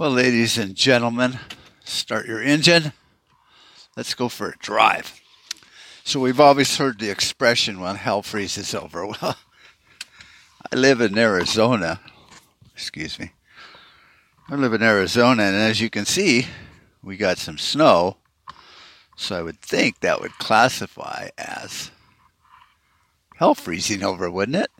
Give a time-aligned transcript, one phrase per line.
[0.00, 1.38] Well, ladies and gentlemen,
[1.84, 2.94] start your engine.
[3.98, 5.20] Let's go for a drive.
[6.04, 9.06] So, we've always heard the expression when hell freezes over.
[9.20, 9.36] Well,
[10.72, 12.00] I live in Arizona.
[12.72, 13.32] Excuse me.
[14.48, 16.46] I live in Arizona, and as you can see,
[17.02, 18.16] we got some snow.
[19.18, 21.90] So, I would think that would classify as
[23.36, 24.70] hell freezing over, wouldn't it?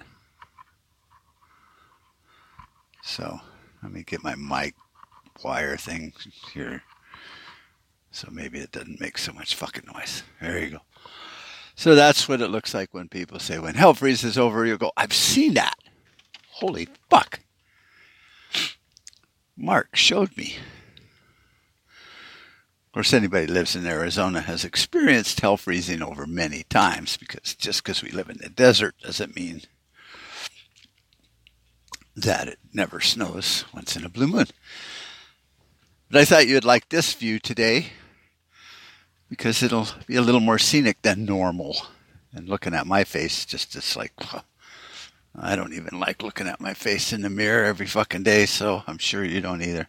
[3.02, 3.40] So,
[3.82, 4.74] let me get my mic
[5.42, 6.12] wire thing
[6.52, 6.82] here.
[8.10, 10.22] So maybe it doesn't make so much fucking noise.
[10.40, 10.80] There you go.
[11.74, 14.92] So that's what it looks like when people say, when hell freezes over, you go,
[14.96, 15.76] I've seen that.
[16.50, 17.40] Holy fuck.
[19.56, 20.56] Mark showed me.
[22.86, 27.54] Of course, anybody who lives in Arizona has experienced hell freezing over many times because
[27.54, 29.62] just because we live in the desert doesn't mean
[32.16, 34.46] that it never snows once in a blue moon.
[36.10, 37.92] But I thought you'd like this view today
[39.28, 41.76] because it'll be a little more scenic than normal.
[42.32, 44.12] And looking at my face, just it's like,
[45.36, 48.82] I don't even like looking at my face in the mirror every fucking day, so
[48.88, 49.88] I'm sure you don't either.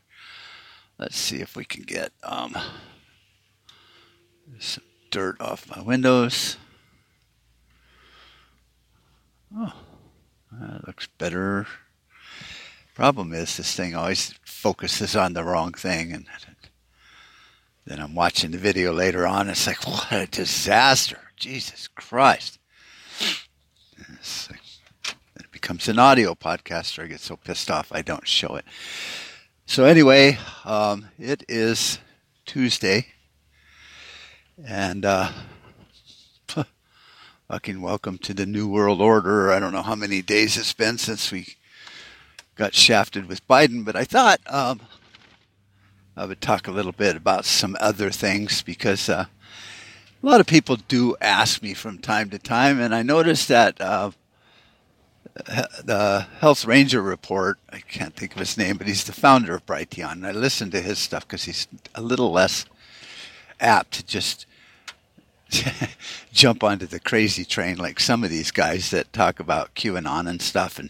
[0.99, 2.55] Let's see if we can get um,
[4.59, 6.57] some dirt off my windows.
[9.57, 9.73] Oh,
[10.51, 11.65] that looks better.
[12.93, 16.25] Problem is, this thing always focuses on the wrong thing, and
[17.85, 19.47] then I'm watching the video later on.
[19.47, 21.19] It's like, what a disaster!
[21.37, 22.59] Jesus Christ!
[24.49, 24.59] Like,
[25.37, 28.65] it becomes an audio podcast, or I get so pissed off I don't show it.
[29.65, 31.97] So anyway, um, it is
[32.45, 33.07] Tuesday,
[34.67, 35.31] and uh,
[37.47, 39.49] fucking welcome to the new world order.
[39.49, 41.55] I don't know how many days it's been since we
[42.55, 44.81] got shafted with Biden, but I thought um,
[46.15, 49.25] I would talk a little bit about some other things because uh,
[50.21, 53.79] a lot of people do ask me from time to time, and I noticed that
[53.81, 54.11] uh,
[55.33, 59.65] the Health Ranger report, I can't think of his name, but he's the founder of
[59.65, 60.11] Brighteon.
[60.13, 62.65] And I listen to his stuff because he's a little less
[63.59, 64.45] apt to just
[66.33, 70.41] jump onto the crazy train like some of these guys that talk about QAnon and
[70.41, 70.89] stuff and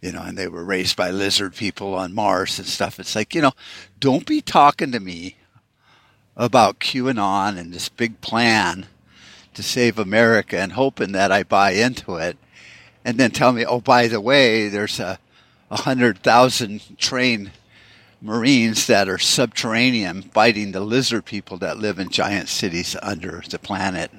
[0.00, 3.00] you know, and they were raised by lizard people on Mars and stuff.
[3.00, 3.52] It's like, you know,
[3.98, 5.36] don't be talking to me
[6.36, 8.86] about QAnon and this big plan
[9.54, 12.38] to save America and hoping that I buy into it.
[13.04, 15.18] And then tell me, oh, by the way, there's a,
[15.70, 17.50] a hundred thousand trained
[18.20, 23.58] Marines that are subterranean fighting the lizard people that live in giant cities under the
[23.58, 24.10] planet,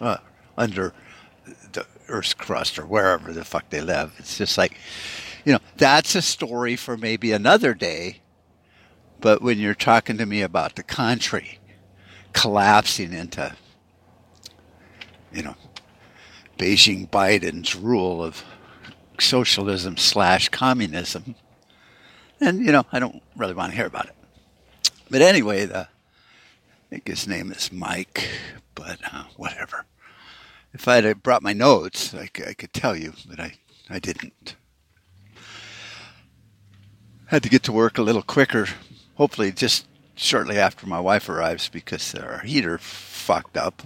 [0.56, 0.92] under
[2.10, 4.14] Earth's crust or wherever the fuck they live.
[4.18, 4.76] It's just like,
[5.44, 8.20] you know, that's a story for maybe another day.
[9.20, 11.58] But when you're talking to me about the country
[12.32, 13.54] collapsing into,
[15.32, 15.54] you know,
[16.58, 18.44] Beijing Biden's rule of
[19.18, 21.34] socialism slash communism,
[22.40, 24.14] and you know, I don't really want to hear about it.
[25.10, 28.28] But anyway, the I think his name is Mike,
[28.74, 29.84] but uh, whatever.
[30.72, 33.54] If I had brought my notes, I, I could tell you, but I,
[33.88, 34.54] I didn't.
[37.26, 38.68] Had to get to work a little quicker,
[39.16, 43.82] hopefully just shortly after my wife arrives because our heater fucked up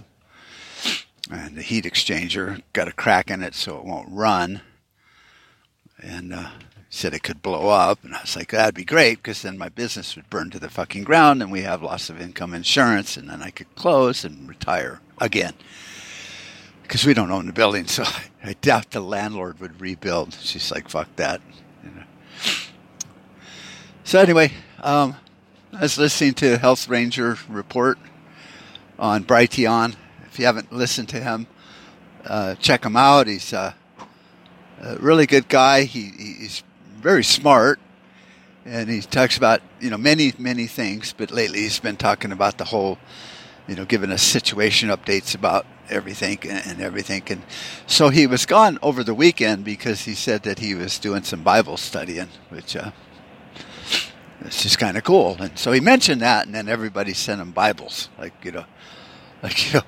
[1.31, 4.61] and the heat exchanger got a crack in it so it won't run.
[5.99, 6.49] And uh,
[6.89, 9.69] said it could blow up, and I was like, that'd be great because then my
[9.69, 13.29] business would burn to the fucking ground, and we have loss of income insurance, and
[13.29, 15.53] then I could close and retire again
[16.87, 18.03] because we don't own the building, so
[18.43, 20.33] I doubt the landlord would rebuild.
[20.35, 21.41] She's like, fuck that.
[21.83, 22.03] You know.
[24.03, 24.51] So anyway,
[24.83, 25.15] um,
[25.73, 27.97] I was listening to Health Ranger report
[28.99, 29.95] on Brighteon.
[30.27, 31.47] If you haven't listened to him,
[32.23, 33.27] uh, check him out.
[33.27, 33.73] He's uh,
[34.79, 35.83] a really good guy.
[35.83, 36.63] He, he's
[36.97, 37.79] very smart,
[38.63, 41.13] and he talks about you know many many things.
[41.17, 42.99] But lately, he's been talking about the whole,
[43.67, 47.23] you know, giving us situation updates about everything and everything.
[47.27, 47.43] And
[47.87, 51.43] so he was gone over the weekend because he said that he was doing some
[51.43, 52.91] Bible studying, which uh,
[54.41, 55.37] is just kind of cool.
[55.39, 58.65] And so he mentioned that, and then everybody sent him Bibles, like you know,
[59.43, 59.85] like you know.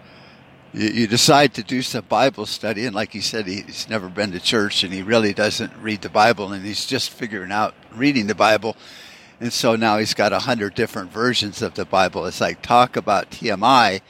[0.74, 4.40] You decide to do some Bible study, and like he said, he's never been to
[4.40, 8.36] church, and he really doesn't read the Bible, and he's just figuring out reading the
[8.36, 8.76] Bible.
[9.40, 12.26] And so now he's got a hundred different versions of the Bible.
[12.26, 14.02] It's like talk about TMI,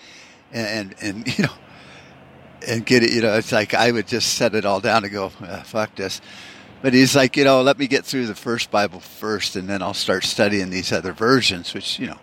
[0.51, 1.53] and, and, and you know
[2.65, 3.11] and get it.
[3.11, 5.95] You know, it's like I would just set it all down and go, ah, fuck
[5.95, 6.21] this.
[6.81, 9.81] but he's like, you know, let me get through the first Bible first, and then
[9.81, 12.19] I'll start studying these other versions, which, you know,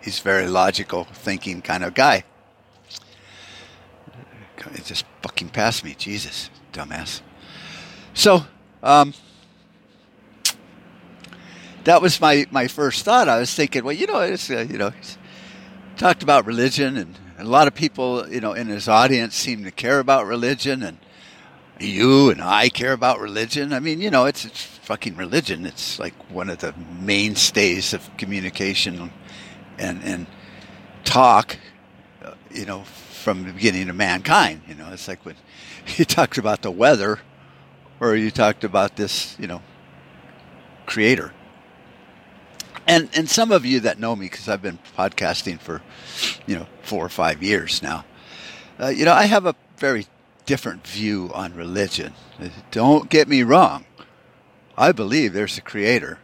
[0.00, 2.24] he's very logical thinking kind of guy.
[4.72, 7.20] It's just fucking past me, Jesus, dumbass.
[8.14, 8.46] So,
[8.82, 9.14] um,
[11.84, 13.28] that was my, my first thought.
[13.28, 14.92] I was thinking, well, you know, it's, uh, you know,
[15.96, 19.70] talked about religion, and a lot of people, you know, in his audience seem to
[19.70, 20.98] care about religion, and
[21.78, 23.72] you and I care about religion.
[23.72, 25.66] I mean, you know, it's, it's fucking religion.
[25.66, 29.10] It's like one of the mainstays of communication
[29.78, 30.26] and and
[31.04, 31.58] talk.
[32.50, 32.84] You know,
[33.26, 34.62] from the beginning of mankind.
[34.68, 35.34] You know, it's like when
[35.96, 37.18] you talked about the weather,
[37.98, 39.62] or you talked about this, you know,
[40.86, 41.32] creator.
[42.86, 45.82] And and some of you that know me because I've been podcasting for,
[46.46, 48.04] you know, four or five years now.
[48.78, 50.06] Uh, you know, I have a very
[50.44, 52.12] different view on religion.
[52.70, 53.84] Don't get me wrong.
[54.76, 56.18] I believe there's a creator.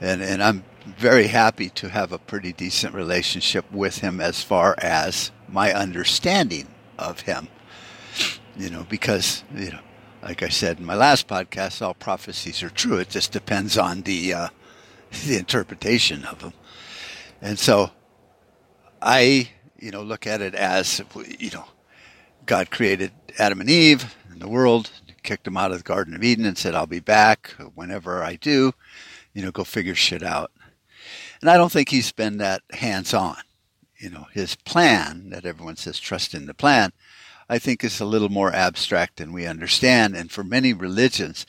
[0.00, 4.74] And, and I'm very happy to have a pretty decent relationship with him as far
[4.78, 6.68] as my understanding
[6.98, 7.48] of him.
[8.56, 9.80] You know, because, you know,
[10.22, 12.98] like I said in my last podcast, all prophecies are true.
[12.98, 14.48] It just depends on the, uh,
[15.26, 16.52] the interpretation of them.
[17.40, 17.90] And so
[19.00, 21.02] I, you know, look at it as,
[21.38, 21.64] you know,
[22.46, 24.90] God created Adam and Eve and the world,
[25.22, 28.36] kicked them out of the Garden of Eden and said, I'll be back whenever I
[28.36, 28.72] do.
[29.32, 30.52] You know, go figure shit out.
[31.40, 33.36] And I don't think he's been that hands on.
[33.98, 36.92] You know, his plan that everyone says trust in the plan,
[37.48, 40.14] I think is a little more abstract than we understand.
[40.14, 41.46] And for many religions,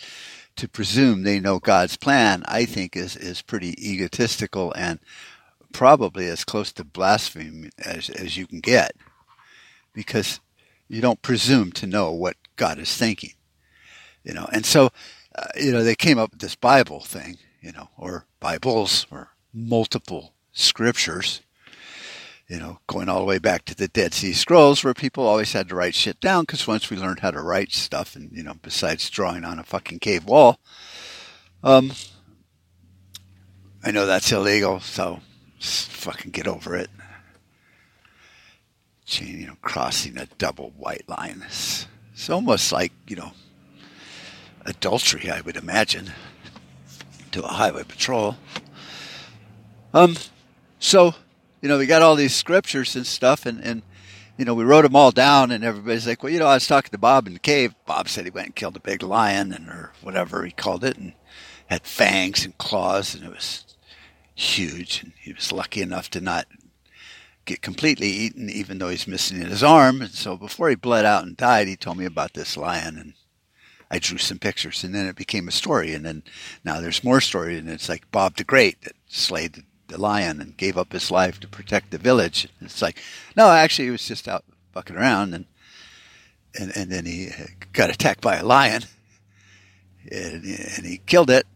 [0.56, 5.00] to presume they know God's plan, I think is, is pretty egotistical and
[5.74, 8.94] probably as close to blasphemy as, as you can get.
[9.94, 10.40] Because
[10.88, 13.34] you don't presume to know what God is thinking,
[14.24, 14.48] you know.
[14.52, 14.92] And so,
[15.36, 19.30] uh, you know, they came up with this Bible thing, you know, or Bibles or
[19.54, 21.42] multiple scriptures,
[22.48, 25.54] you know, going all the way back to the Dead Sea Scrolls, where people always
[25.54, 28.44] had to write shit down because once we learned how to write stuff, and you
[28.44, 30.60] know, besides drawing on a fucking cave wall,
[31.64, 31.92] um,
[33.84, 35.20] I know that's illegal, so
[35.60, 36.90] fucking get over it
[39.22, 41.44] you know, crossing a double white line.
[41.46, 43.32] It's, it's almost like, you know,
[44.66, 46.12] adultery, I would imagine,
[47.32, 48.38] to a highway patrol.
[49.94, 50.16] Um,
[50.80, 51.16] so,
[51.66, 53.82] you know, we got all these scriptures and stuff, and, and
[54.38, 56.68] you know, we wrote them all down, and everybody's like, well, you know, I was
[56.68, 57.74] talking to Bob in the cave.
[57.88, 60.96] Bob said he went and killed a big lion, and or whatever he called it,
[60.96, 61.14] and
[61.66, 63.76] had fangs and claws, and it was
[64.36, 66.46] huge, and he was lucky enough to not
[67.46, 70.04] get completely eaten, even though he's missing his arm.
[70.04, 73.14] And so before he bled out and died, he told me about this lion, and
[73.90, 75.96] I drew some pictures, and then it became a story.
[75.96, 76.22] And then
[76.64, 80.58] now there's more story, and it's like Bob the Great that slayed the lion and
[80.58, 82.48] gave up his life to protect the village.
[82.60, 83.02] And it's like,
[83.36, 84.44] no, actually, he was just out
[84.74, 85.46] fucking around, and
[86.60, 87.30] and and then he
[87.74, 88.84] got attacked by a lion,
[90.12, 91.48] and, and he killed it,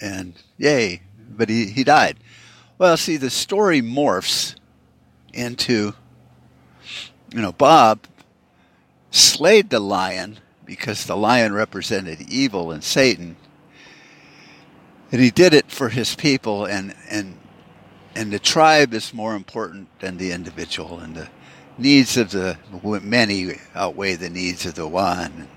[0.00, 1.02] and yay!
[1.30, 2.18] But he he died.
[2.78, 4.56] Well, see, the story morphs
[5.32, 5.94] into,
[7.32, 8.00] you know, Bob
[9.10, 13.36] slayed the lion because the lion represented evil and Satan.
[15.12, 17.38] And he did it for his people and, and
[18.14, 21.28] and the tribe is more important than the individual and the
[21.78, 22.58] needs of the
[23.02, 25.48] many outweigh the needs of the one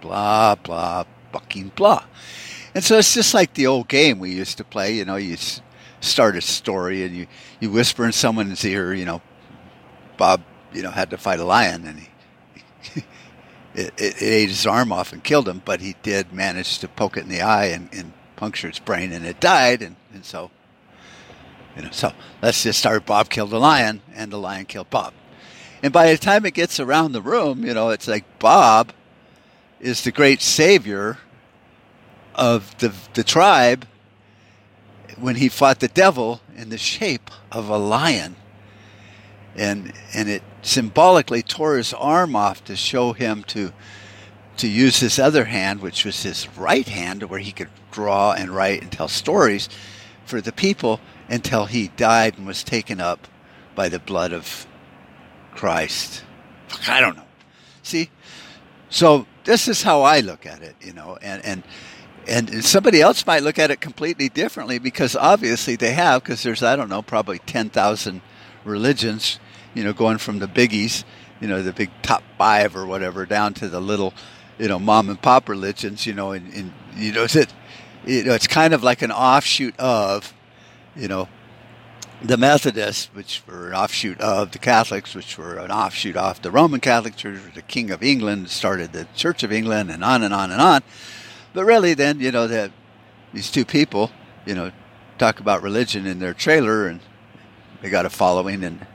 [0.00, 2.04] blah blah fucking blah.
[2.74, 5.36] And so it's just like the old game we used to play you know you
[6.04, 7.26] start a story and you,
[7.60, 9.20] you whisper in someone's ear, you know,
[10.16, 10.42] Bob,
[10.72, 13.00] you know, had to fight a lion and he,
[13.74, 17.16] it, it, ate his arm off and killed him, but he did manage to poke
[17.16, 19.82] it in the eye and, and puncture its brain and it died.
[19.82, 20.50] And, and so,
[21.76, 22.12] you know, so
[22.42, 25.12] let's just start Bob killed the lion and the lion killed Bob.
[25.82, 28.92] And by the time it gets around the room, you know, it's like Bob
[29.80, 31.18] is the great savior
[32.34, 33.86] of the, the tribe
[35.18, 38.36] when he fought the devil in the shape of a lion.
[39.56, 43.72] And, and it symbolically tore his arm off to show him to,
[44.58, 48.50] to use his other hand, which was his right hand, where he could draw and
[48.50, 49.68] write and tell stories
[50.24, 53.26] for the people until he died and was taken up
[53.74, 54.66] by the blood of
[55.54, 56.24] Christ.
[56.88, 57.26] I don't know.
[57.82, 58.10] See?
[58.90, 61.62] So this is how I look at it, you know, and, and
[62.26, 66.62] and somebody else might look at it completely differently because obviously they have because there's
[66.62, 68.22] i don't know probably 10,000
[68.64, 69.38] religions
[69.74, 71.04] you know going from the biggies
[71.40, 74.14] you know the big top 5 or whatever down to the little
[74.58, 77.52] you know, mom and pop religions, you know, and, and you know, it,
[78.06, 80.32] you know, it's kind of like an offshoot of,
[80.96, 81.28] you know,
[82.22, 86.50] the Methodists, which were an offshoot of the Catholics, which were an offshoot of the
[86.50, 90.32] Roman Catholic Church, the King of England started the Church of England, and on and
[90.32, 90.82] on and on.
[91.52, 92.70] But really, then you know that
[93.32, 94.10] these two people,
[94.46, 94.70] you know,
[95.18, 97.00] talk about religion in their trailer, and
[97.82, 98.86] they got a following, and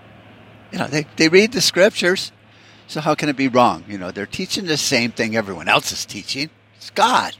[0.71, 2.31] you know they they read the scriptures.
[2.89, 3.85] So how can it be wrong?
[3.87, 6.49] You know, they're teaching the same thing everyone else is teaching.
[6.75, 7.35] It's God.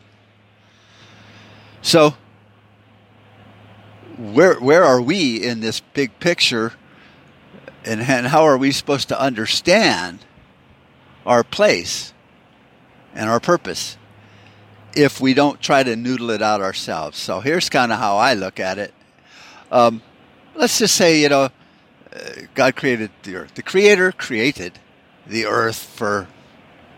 [1.82, 2.14] So
[4.16, 6.74] where where are we in this big picture
[7.84, 10.20] and, and how are we supposed to understand
[11.26, 12.14] our place
[13.16, 13.98] and our purpose
[14.96, 18.34] if we don't try to noodle it out ourselves so here's kind of how i
[18.34, 18.94] look at it
[19.72, 20.02] um,
[20.54, 21.44] let's just say you know
[22.14, 24.78] uh, god created the earth the creator created
[25.30, 26.28] the earth for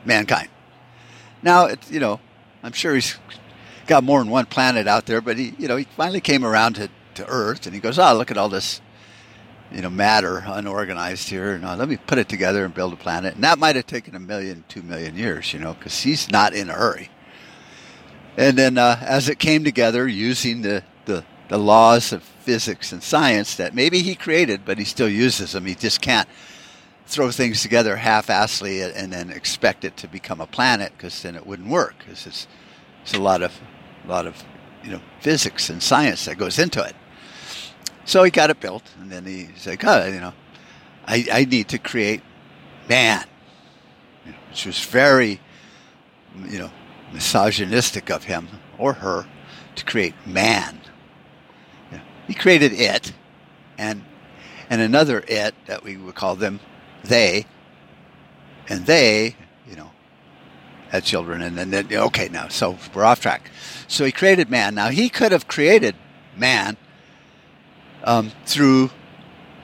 [0.06, 0.50] mankind
[1.44, 2.20] now it, you know
[2.64, 3.18] i'm sure he's
[3.88, 6.74] got more than one planet out there but he you know he finally came around
[6.74, 8.82] to to Earth, and he goes, "Oh, look at all this,
[9.72, 11.60] you know, matter unorganized here.
[11.62, 14.20] Let me put it together and build a planet." And that might have taken a
[14.20, 17.10] million, two million years, you know, because he's not in a hurry.
[18.38, 23.04] And then uh, as it came together, using the, the the laws of physics and
[23.04, 25.66] science that maybe he created, but he still uses them.
[25.66, 26.28] He just can't
[27.12, 31.46] throw things together half-assedly and then expect it to become a planet because then it
[31.46, 31.96] wouldn't work.
[32.00, 32.48] Because it's,
[33.04, 33.52] it's a lot of
[34.06, 34.44] a lot of
[34.84, 36.96] you know physics and science that goes into it.
[38.06, 40.34] So he got it built, and then he's like, oh, you know,
[41.06, 42.22] I, I need to create
[42.90, 43.26] man,
[44.26, 45.40] you know, which was very,
[46.50, 46.72] you know,
[47.14, 49.28] misogynistic of him or her
[49.76, 50.80] to create man.
[51.92, 53.14] You know, he created it,
[53.78, 54.04] and
[54.70, 56.60] and another it that we would call them
[57.04, 57.46] they,
[58.70, 59.36] and they,
[59.70, 59.92] you know,
[60.90, 63.50] had children, and then okay, now so we're off track.
[63.88, 64.76] So he created man.
[64.76, 65.96] Now he could have created
[66.36, 66.78] man
[68.04, 68.92] um, through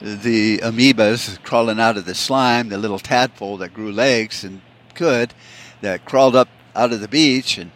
[0.00, 4.60] the amoebas crawling out of the slime, the little tadpole that grew legs and
[4.94, 5.34] could,
[5.80, 7.70] that crawled up out of the beach and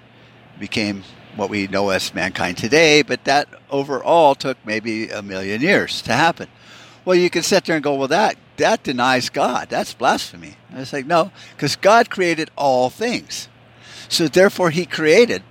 [0.58, 1.02] became
[1.36, 6.12] what we know as mankind today, but that overall took maybe a million years to
[6.12, 6.48] happen.
[7.04, 9.68] Well, you can sit there and go, well, that, that denies God.
[9.68, 10.56] That's blasphemy.
[10.70, 13.48] And it's like, no, because God created all things.
[14.08, 15.42] So therefore, He created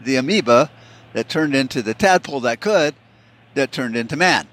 [0.00, 0.70] the amoeba
[1.12, 2.94] that turned into the tadpole that could,
[3.54, 4.48] that turned into man.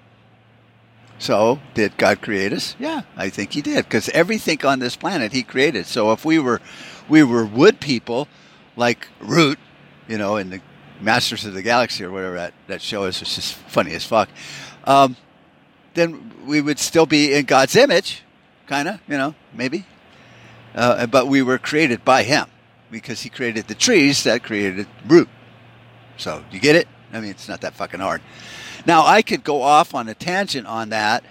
[1.18, 2.78] So, did God create us?
[2.80, 5.86] Yeah, I think He did, because everything on this planet He created.
[5.86, 6.62] So, if we were,
[7.10, 8.30] we were wood people,
[8.78, 9.60] like Root,
[10.08, 10.62] you know, in the
[11.02, 14.30] Masters of the Galaxy or whatever that, that show is, which is funny as fuck,
[14.86, 15.18] um,
[15.94, 18.24] then we would still be in God's image,
[18.68, 19.86] kind of, you know, maybe.
[20.76, 22.48] Uh, but we were created by Him,
[22.92, 25.30] because He created the trees that created Root.
[26.18, 26.88] So, you get it?
[27.12, 28.22] I mean, it's not that fucking hard.
[28.86, 31.24] Now, I could go off on a tangent on that,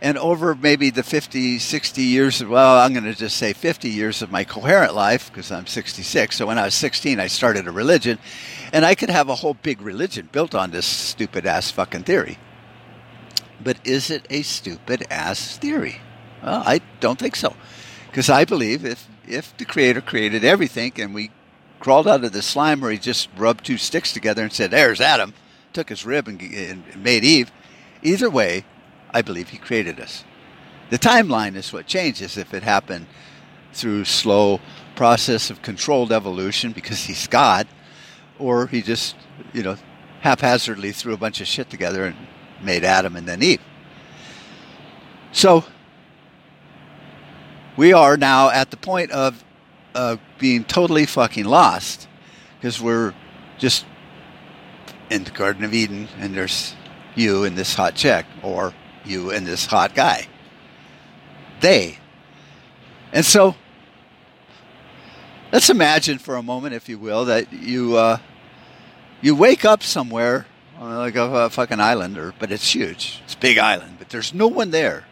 [0.00, 4.22] and over maybe the 50, 60 years, well, I'm going to just say 50 years
[4.22, 6.36] of my coherent life, because I'm 66.
[6.36, 8.18] So when I was 16, I started a religion,
[8.72, 12.38] and I could have a whole big religion built on this stupid ass fucking theory.
[13.62, 16.00] But is it a stupid ass theory?
[16.42, 17.56] Well, I don't think so.
[18.08, 21.30] Because I believe if, if the Creator created everything and we
[21.80, 25.00] crawled out of the slime where he just rubbed two sticks together and said, There's
[25.00, 25.34] Adam
[25.72, 27.52] took his rib and, and made Eve.
[28.02, 28.64] Either way,
[29.10, 30.24] I believe he created us.
[30.88, 33.06] The timeline is what changes if it happened
[33.72, 34.60] through slow
[34.94, 37.66] process of controlled evolution because he's God,
[38.38, 39.16] or he just,
[39.52, 39.76] you know,
[40.20, 42.16] haphazardly threw a bunch of shit together and
[42.62, 43.60] made Adam and then Eve.
[45.32, 45.64] So
[47.76, 49.44] we are now at the point of
[49.94, 52.08] uh, being totally fucking lost
[52.56, 53.14] because we're
[53.58, 53.84] just
[55.10, 56.74] in the Garden of Eden, and there's
[57.14, 60.26] you and this hot chick, or you and this hot guy.
[61.60, 61.98] They.
[63.12, 63.54] And so,
[65.52, 68.18] let's imagine for a moment, if you will, that you uh,
[69.20, 70.46] you wake up somewhere,
[70.80, 74.46] like a, a fucking island, or but it's huge, it's big island, but there's no
[74.46, 75.04] one there,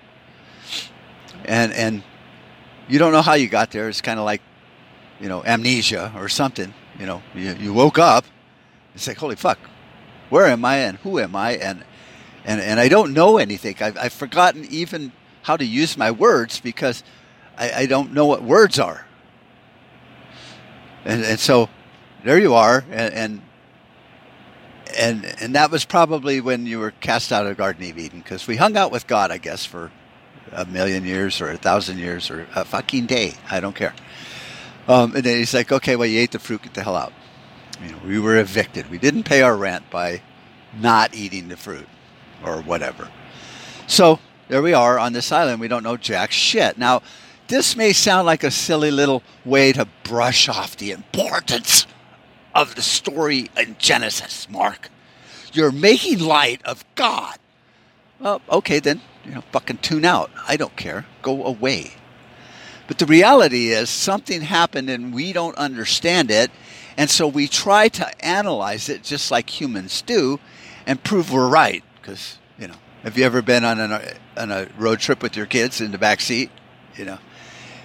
[1.45, 2.03] and and
[2.89, 3.89] you don't know how you got there.
[3.89, 4.43] It's kind of like,
[5.21, 6.75] you know, amnesia or something.
[6.99, 8.25] You know, you, you woke up.
[8.95, 9.59] It's like, holy fuck,
[10.31, 11.85] where am I and who am I and
[12.45, 13.77] and and I don't know anything.
[13.81, 17.03] I've, I've forgotten even how to use my words because
[17.57, 19.07] I, I don't know what words are.
[21.05, 21.69] And and so
[22.23, 23.43] there you are, and, and
[24.97, 28.47] and and that was probably when you were cast out of Garden of Eden because
[28.47, 29.91] we hung out with God, I guess, for
[30.53, 33.35] a million years or a thousand years or a fucking day.
[33.51, 33.95] I don't care.
[34.87, 37.13] Um, and then he's like, okay, well, you ate the fruit, get the hell out.
[37.83, 38.91] You know, we were evicted.
[38.91, 40.23] We didn't pay our rent by
[40.79, 41.89] not eating the fruit
[42.45, 43.09] or whatever.
[43.87, 45.61] So there we are on this island.
[45.61, 46.79] We don't know jack shit.
[46.79, 47.03] Now,
[47.49, 51.87] this may sound like a silly little way to brush off the importance
[52.55, 54.89] of the story in Genesis, Mark.
[55.53, 57.39] You're making light of God.
[58.21, 60.31] Well, okay, then, you know, fucking tune out.
[60.49, 61.07] I don't care.
[61.23, 61.93] Go away.
[62.87, 66.51] But the reality is something happened and we don't understand it.
[66.97, 70.39] And so we try to analyze it just like humans do
[70.87, 71.83] and prove we're right.
[72.01, 75.37] Because, you know, have you ever been on, an, uh, on a road trip with
[75.37, 76.51] your kids in the back seat?
[76.97, 77.19] You know,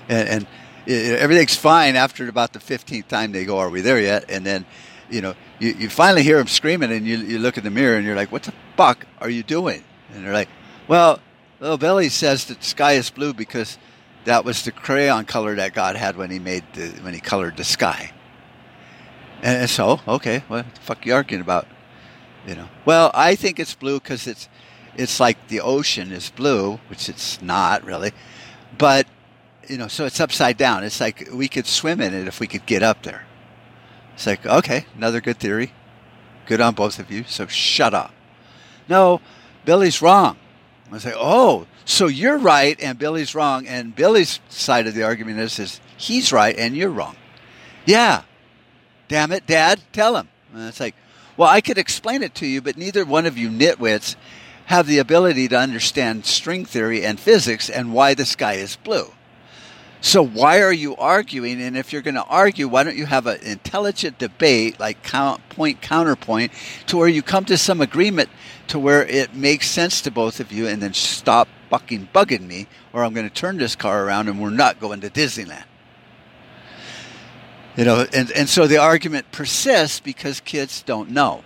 [0.08, 0.48] and, and
[0.90, 4.26] everything's fine after about the 15th time they go, Are we there yet?
[4.30, 4.66] And then,
[5.10, 7.96] you know, you, you finally hear them screaming and you, you look in the mirror
[7.96, 9.84] and you're like, What the fuck are you doing?
[10.14, 10.50] And they're like,
[10.88, 11.20] Well,
[11.60, 13.78] little Billy says that the sky is blue because
[14.26, 17.58] that was the crayon color that God had when he made the, when he colored
[17.58, 18.12] the sky.
[19.42, 21.68] And so, okay, what the fuck are you arguing about?
[22.46, 24.50] You know, well, I think it's blue because it's
[24.96, 28.12] it's like the ocean is blue, which it's not really,
[28.78, 29.08] but
[29.70, 30.84] you know, so it's upside down.
[30.84, 33.26] It's like we could swim in it if we could get up there.
[34.16, 35.72] It's like, okay, another good theory.
[36.48, 37.24] Good on both of you.
[37.26, 38.12] So shut up.
[38.90, 39.22] No,
[39.66, 40.38] Billy's wrong.
[40.92, 43.68] I say, oh, so you're right and Billy's wrong.
[43.68, 47.16] And Billy's side of the argument is, is he's right and you're wrong.
[47.86, 48.24] Yeah.
[49.08, 50.28] Damn it, Dad, tell him.
[50.54, 50.96] And it's like,
[51.38, 54.16] well, I could explain it to you, but neither one of you nitwits
[54.66, 59.12] have the ability to understand string theory and physics and why the sky is blue.
[60.02, 61.62] So why are you arguing?
[61.62, 65.48] And if you're going to argue, why don't you have an intelligent debate, like count,
[65.50, 66.54] point counterpoint,
[66.88, 68.30] to where you come to some agreement
[68.70, 72.68] to where it makes sense to both of you, and then stop fucking bugging me,
[72.94, 75.66] or I'm going to turn this car around and we're not going to Disneyland.
[77.76, 81.44] You know, and, and so the argument persists because kids don't know.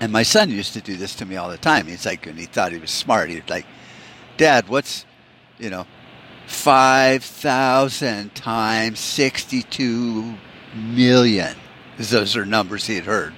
[0.00, 1.86] And my son used to do this to me all the time.
[1.86, 3.30] He's like, and he thought he was smart.
[3.30, 3.66] He's like,
[4.36, 5.06] Dad, what's,
[5.58, 5.86] you know,
[6.46, 10.34] 5,000 times 62
[10.74, 11.56] million.
[11.98, 13.34] Those are numbers he had heard,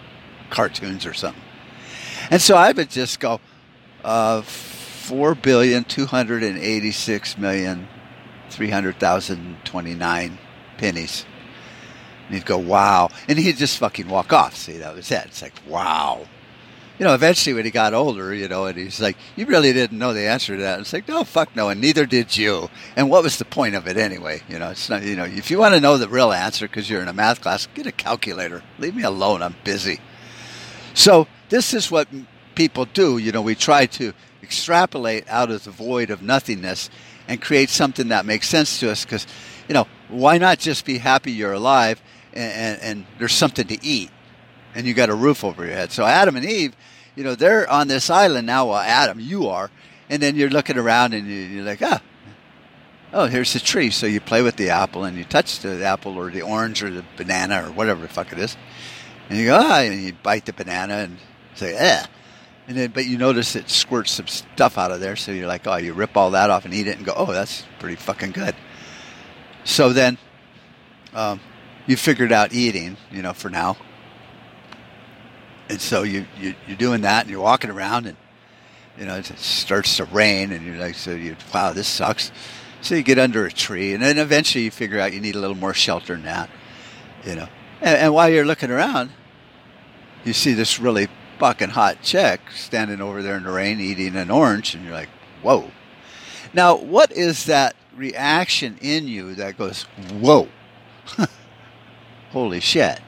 [0.51, 1.43] cartoons or something.
[2.31, 3.41] And so I would just go,
[4.05, 7.89] uh, 4 billion 286 million
[8.51, 10.39] 300,029
[10.79, 11.25] pennies.
[12.27, 13.11] And he'd go, wow.
[13.29, 14.57] And he'd just fucking walk off.
[14.57, 15.27] See, that was it.
[15.27, 16.27] It's like, wow
[16.99, 19.99] you know, eventually when he got older, you know, and he's like, you really didn't
[19.99, 20.81] know the answer to that.
[20.81, 22.71] It's like, no, fuck no, and neither did you.
[22.97, 24.43] And what was the point of it anyway?
[24.49, 26.89] You know, it's not, you know, if you want to know the real answer because
[26.89, 28.63] you're in a math class, get a calculator.
[28.79, 29.43] Leave me alone.
[29.43, 30.01] I'm busy.
[30.95, 32.09] So this is what
[32.55, 33.19] people do.
[33.19, 36.89] You know, we try to extrapolate out of the void of nothingness
[37.29, 39.27] and create something that makes sense to us because,
[39.69, 42.01] you know, why not just be happy you're alive
[42.33, 44.11] and, and, and there's something to eat?
[44.77, 45.91] And you got a roof over your head.
[45.91, 46.77] So Adam and Eve,
[47.17, 48.67] you know, they're on this island now.
[48.67, 49.71] Well, Adam, you are,
[50.11, 52.03] and then you're looking around and you're like, ah,
[53.15, 53.91] oh, here's the tree.
[53.91, 56.91] So you play with the apple and you touch the apple or the orange or
[56.91, 58.55] the banana or whatever the fuck it is,
[59.31, 61.17] and you go, ah, and you bite the banana and
[61.55, 62.05] say, eh.
[62.69, 65.67] And then, but you notice it squirts some stuff out of there, so you're like,
[65.67, 68.33] oh, you rip all that off and eat it, and go, oh, that's pretty fucking
[68.33, 68.55] good.
[69.65, 70.19] So then,
[71.15, 71.41] um,
[71.87, 73.77] you figured out eating, you know, for now,
[75.69, 78.17] and so you, you you're doing that, and you're walking around, and
[78.99, 82.31] you know it starts to rain, and you're like, so you wow, this sucks.
[82.83, 85.41] So you get under a tree, and then eventually you figure out you need a
[85.41, 86.51] little more shelter than that,
[87.25, 87.49] you know.
[87.81, 89.11] And, and while you're looking around,
[90.25, 94.31] you see this really fucking hot chick standing over there in the rain eating an
[94.31, 95.09] orange, and you're like,
[95.43, 95.71] whoa.
[96.55, 99.83] Now, what is that reaction in you that goes,
[100.21, 100.49] whoa?
[102.31, 103.01] Holy shit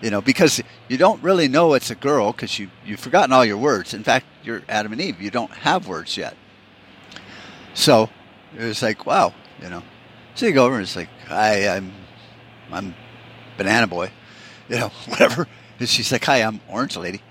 [0.00, 3.44] you know, because you don't really know it's a girl because you, you've forgotten all
[3.44, 3.94] your words.
[3.94, 5.20] In fact, you're Adam and Eve.
[5.20, 6.36] You don't have words yet.
[7.74, 8.10] So
[8.56, 9.82] it was like, wow, you know.
[10.34, 11.92] So you go over and it's like, hi, I'm,
[12.70, 12.94] I'm
[13.56, 14.10] Banana Boy,
[14.68, 15.48] you know, whatever.
[15.78, 17.22] And she's like, hi, I'm Orange Lady.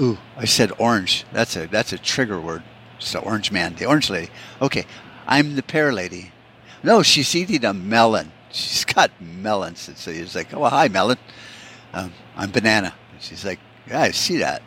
[0.00, 1.24] Ooh, I said orange.
[1.32, 2.62] That's a that's a trigger word.
[3.00, 4.30] So orange man, the orange lady.
[4.62, 4.86] Okay,
[5.26, 6.30] I'm the pear lady.
[6.84, 8.30] No, she's eating a melon.
[8.52, 9.88] She's got melons.
[9.88, 11.18] And so he's like, oh, hi, melon
[11.92, 12.94] um, I'm banana.
[13.12, 14.62] And she's like, yeah, I see that.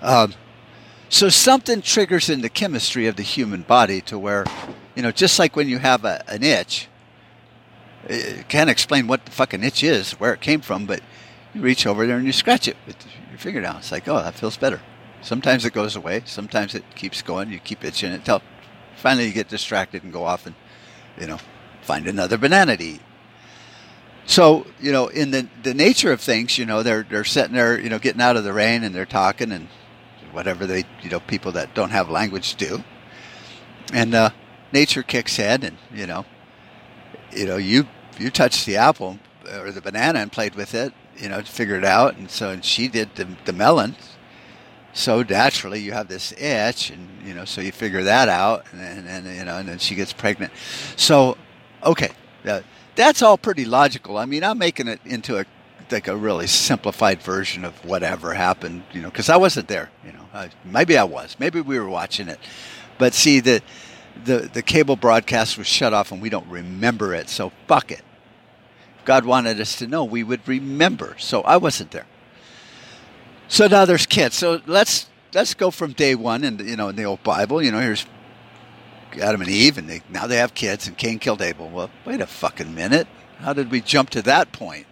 [0.00, 0.34] Um,
[1.08, 4.46] so something triggers in the chemistry of the human body to where,
[4.94, 6.88] you know, just like when you have a, an itch,
[8.08, 11.00] it can't explain what the fucking itch is, where it came from, but
[11.54, 13.76] you reach over there and you scratch it with your finger fingernail.
[13.78, 14.80] It's like, oh, that feels better.
[15.20, 16.22] Sometimes it goes away.
[16.24, 17.50] Sometimes it keeps going.
[17.50, 18.42] You keep itching it till
[18.96, 20.54] finally you get distracted and go off and,
[21.20, 21.38] you know,
[21.82, 23.02] find another banana to eat.
[24.26, 27.78] So you know, in the the nature of things, you know, they're they're sitting there,
[27.78, 29.68] you know, getting out of the rain and they're talking and
[30.32, 32.82] whatever they, you know, people that don't have language do,
[33.92, 34.30] and uh,
[34.72, 36.24] nature kicks in, and you know,
[37.32, 37.86] you know, you
[38.18, 39.18] you touched the apple
[39.58, 42.50] or the banana and played with it, you know, to figure it out, and so
[42.50, 43.96] and she did the, the melon.
[44.94, 48.80] So naturally, you have this itch, and you know, so you figure that out, and
[48.80, 50.52] and, and you know, and then she gets pregnant.
[50.96, 51.36] So,
[51.82, 52.10] okay,
[52.46, 52.60] uh,
[52.94, 54.18] that's all pretty logical.
[54.18, 55.46] I mean, I'm making it into a
[55.90, 59.90] like a really simplified version of whatever happened, you know, because I wasn't there.
[60.06, 62.40] You know, I, maybe I was, maybe we were watching it,
[62.98, 63.62] but see the
[64.24, 67.28] the the cable broadcast was shut off and we don't remember it.
[67.28, 68.02] So fuck it.
[69.04, 71.16] God wanted us to know we would remember.
[71.18, 72.06] So I wasn't there.
[73.48, 74.36] So now there's kids.
[74.36, 77.62] So let's let's go from day one and you know in the old Bible.
[77.62, 78.06] You know, here's
[79.18, 81.68] Adam and Eve, and they, now they have kids, and Cain killed Abel.
[81.68, 83.06] Well, wait a fucking minute.
[83.38, 84.86] How did we jump to that point?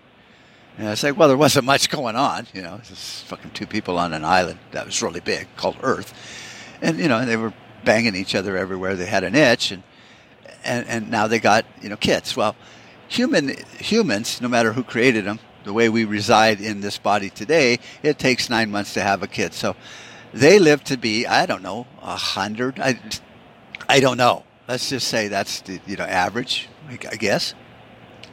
[0.78, 2.46] And I say, well, there wasn't much going on.
[2.54, 5.76] You know, it's just fucking two people on an island that was really big called
[5.82, 6.14] Earth,
[6.80, 7.52] and you know they were
[7.84, 8.96] banging each other everywhere.
[8.96, 9.82] They had an itch, and
[10.64, 12.36] and and now they got you know kids.
[12.36, 12.56] Well,
[13.08, 17.78] human humans, no matter who created them, the way we reside in this body today,
[18.02, 19.52] it takes nine months to have a kid.
[19.52, 19.76] So
[20.32, 22.80] they live to be I don't know a hundred.
[23.90, 24.44] I don't know.
[24.68, 27.54] Let's just say that's the you know average, I guess,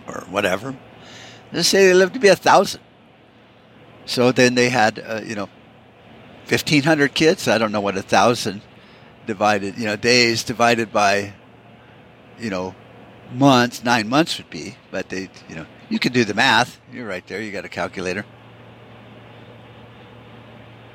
[0.05, 0.77] or whatever.
[1.51, 2.81] Let's say they lived to be a thousand.
[4.05, 5.49] So then they had uh, you know
[6.45, 7.47] fifteen hundred kids.
[7.47, 8.61] I don't know what a thousand
[9.25, 11.33] divided you know days divided by
[12.37, 12.75] you know
[13.33, 14.75] months nine months would be.
[14.91, 16.79] But they you know you can do the math.
[16.93, 17.41] You're right there.
[17.41, 18.25] You got a calculator.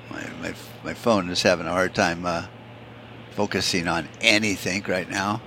[0.09, 2.25] My my my phone is having a hard time.
[2.25, 2.47] Uh,
[3.35, 5.43] focusing on anything right now.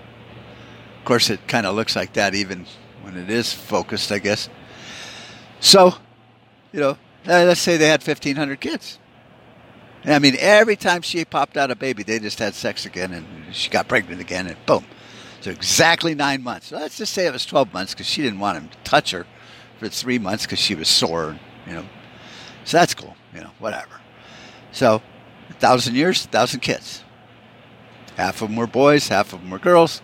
[0.99, 2.65] Of course, it kind of looks like that even
[3.01, 4.49] when it is focused, I guess.
[5.59, 5.93] So,
[6.71, 8.99] you know, uh, let's say they had 1,500 kids.
[10.03, 13.25] I mean, every time she popped out a baby, they just had sex again and
[13.55, 14.85] she got pregnant again and boom.
[15.41, 16.71] So exactly nine months.
[16.71, 19.25] Let's just say it was 12 months because she didn't want him to touch her
[19.79, 21.85] for three months because she was sore, you know.
[22.65, 24.01] So that's cool, you know, whatever.
[24.71, 25.01] So,
[25.49, 27.03] a thousand years, a thousand kids.
[28.15, 30.01] Half of them were boys, half of them were girls,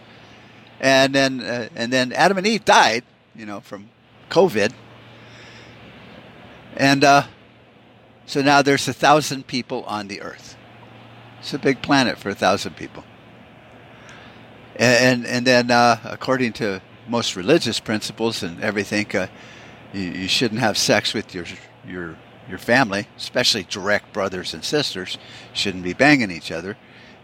[0.80, 3.04] and then uh, and then Adam and Eve died,
[3.36, 3.90] you know, from
[4.30, 4.74] COVID,
[6.76, 7.24] and uh,
[8.26, 10.58] so now there's a thousand people on the Earth.
[11.40, 13.06] It's a big planet for a thousand people,
[14.76, 19.28] and and, and then uh, according to most religious principles and everything, uh,
[19.94, 21.46] you, you shouldn't have sex with your
[21.88, 22.18] your
[22.50, 25.18] your family, especially direct brothers and sisters.
[25.54, 26.76] shouldn't be banging each other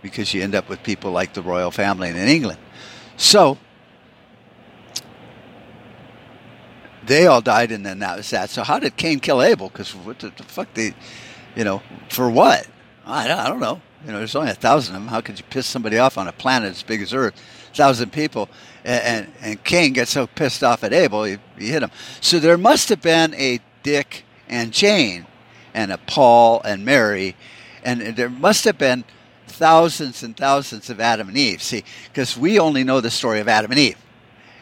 [0.10, 2.60] because you end up with people like the royal family in England.
[3.17, 3.58] So
[7.06, 8.50] they all died, and then that was that.
[8.50, 9.70] So how did Cain kill Abel?
[9.70, 10.74] Because what the, the, fuck?
[10.74, 10.93] They,
[11.56, 12.67] you know, for what?
[13.06, 13.82] I don't, I don't know.
[14.06, 15.10] You know, there's only a thousand of them.
[15.10, 17.34] How could you piss somebody off on a planet as big as Earth?
[17.74, 18.50] Thousand people,
[18.84, 21.91] and and, and Cain gets so pissed off at Abel, he, he hit him.
[22.22, 25.26] So there must have been a Dick and Jane,
[25.74, 27.36] and a Paul and Mary,
[27.84, 29.06] and there must have been
[29.48, 31.62] thousands and thousands of Adam and Eve.
[31.62, 33.98] See, because we only know the story of Adam and Eve.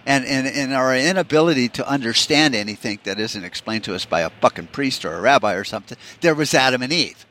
[0.05, 4.29] And, and, and our inability to understand anything that isn't explained to us by a
[4.29, 7.25] fucking priest or a rabbi or something, there was Adam and Eve.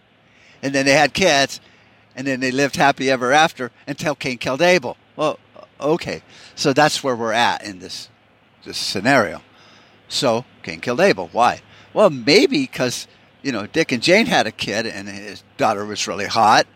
[0.60, 1.60] And then they had kids,
[2.16, 4.96] and then they lived happy ever after until Cain killed Abel.
[5.14, 5.38] Well,
[5.80, 6.22] okay.
[6.56, 8.08] So that's where we're at in this,
[8.64, 9.42] this scenario.
[10.08, 11.28] So Cain killed Abel.
[11.30, 11.60] Why?
[11.92, 13.06] Well, maybe because,
[13.42, 16.66] you know, Dick and Jane had a kid and his daughter was really hot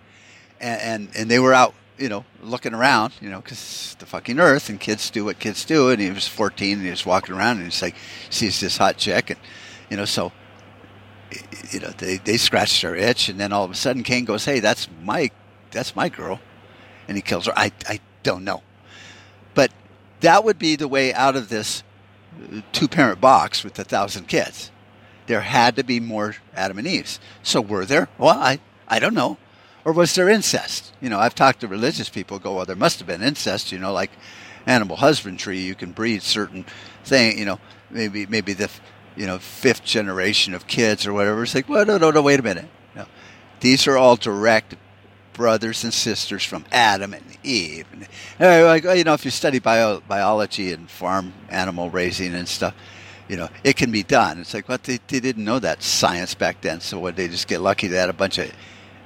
[0.60, 4.38] and, and, and they were out, you know, looking around, you know, because the fucking
[4.38, 5.90] Earth and kids do what kids do.
[5.90, 7.96] And he was 14 and he was walking around and he's like,
[8.30, 9.30] sees this hot chick.
[9.30, 9.40] And,
[9.90, 10.32] you know, so,
[11.70, 13.28] you know, they, they scratched their itch.
[13.28, 15.30] And then all of a sudden Cain goes, hey, that's my,
[15.70, 16.40] that's my girl.
[17.08, 17.52] And he kills her.
[17.56, 18.62] I, I don't know.
[19.54, 19.72] But
[20.20, 21.82] that would be the way out of this
[22.40, 24.70] uh, two parent box with a thousand kids.
[25.26, 27.20] There had to be more Adam and Eves.
[27.42, 28.08] So were there?
[28.18, 29.36] Well, I, I don't know
[29.88, 30.92] or was there incest?
[31.00, 33.72] You know, I've talked to religious people go, well, there must have been incest.
[33.72, 34.10] You know, like
[34.66, 36.66] animal husbandry, you can breed certain
[37.04, 37.38] thing.
[37.38, 38.70] You know, maybe maybe the
[39.16, 41.42] you know fifth generation of kids or whatever.
[41.42, 42.68] It's like, well, no, no, no, wait a minute.
[42.94, 43.06] No.
[43.60, 44.74] These are all direct
[45.32, 47.86] brothers and sisters from Adam and Eve.
[47.90, 52.46] And, uh, like, you know, if you study bio, biology and farm animal raising and
[52.46, 52.74] stuff,
[53.26, 54.38] you know, it can be done.
[54.38, 56.82] It's like, well, they, they didn't know that science back then.
[56.82, 58.52] So what they just get lucky they had a bunch of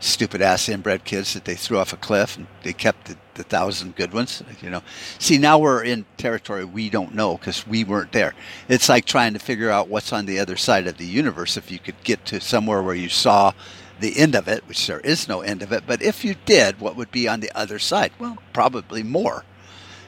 [0.03, 3.45] stupid ass inbred kids that they threw off a cliff and they kept the, the
[3.45, 4.43] thousand good ones.
[4.61, 4.83] You know,
[5.19, 8.35] see now we're in territory we don't know because we weren't there.
[8.69, 11.57] It's like trying to figure out what's on the other side of the universe.
[11.57, 13.53] If you could get to somewhere where you saw
[14.01, 16.81] the end of it, which there is no end of it, but if you did,
[16.81, 18.11] what would be on the other side?
[18.19, 19.45] Well, probably more.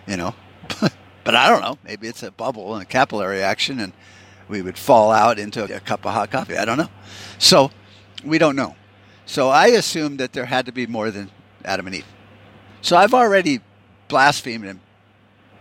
[0.09, 0.35] You know,
[1.25, 1.79] but I don't know.
[1.85, 3.93] Maybe it's a bubble and a capillary action, and
[4.49, 6.57] we would fall out into a cup of hot coffee.
[6.57, 6.91] I don't know.
[7.39, 7.71] So
[8.25, 8.75] we don't know.
[9.27, 11.31] So I assumed that there had to be more than
[11.65, 12.07] Adam and Eve.
[12.83, 13.61] So I've already
[14.09, 14.81] blasphemed and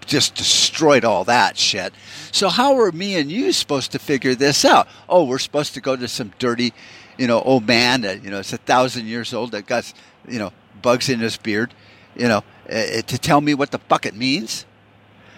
[0.06, 1.94] just destroyed all that shit.
[2.32, 4.88] So how are me and you supposed to figure this out?
[5.08, 6.74] Oh, we're supposed to go to some dirty,
[7.18, 9.92] you know, old man that you know it's a thousand years old that got
[10.28, 11.74] you know bugs in his beard,
[12.16, 14.66] you know, uh, to tell me what the fuck it means.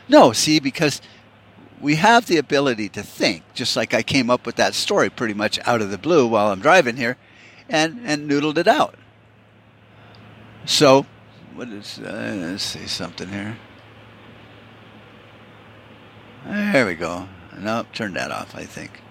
[0.07, 1.01] No, see, because
[1.79, 5.33] we have the ability to think, just like I came up with that story pretty
[5.33, 7.17] much out of the blue while I'm driving here
[7.69, 8.95] and, and noodled it out.
[10.65, 11.05] So,
[11.53, 13.57] what is, uh, let's see something here.
[16.45, 17.27] There we go.
[17.57, 19.01] Nope, turn that off, I think.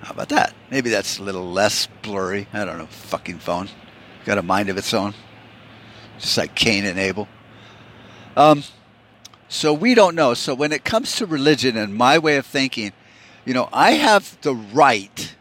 [0.00, 0.54] How about that?
[0.70, 2.46] Maybe that's a little less blurry.
[2.52, 2.86] I don't know.
[2.86, 3.68] Fucking phone.
[4.24, 5.14] Got a mind of its own.
[6.18, 7.28] Just like Cain and Abel.
[8.36, 8.62] Um,
[9.48, 10.34] so we don't know.
[10.34, 12.92] So when it comes to religion and my way of thinking,
[13.44, 15.34] you know, I have the right